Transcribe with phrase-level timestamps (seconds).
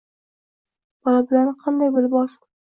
[1.05, 2.45] bola bilan qanday qilib bilsin.